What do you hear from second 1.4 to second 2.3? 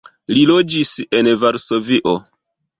Varsovio.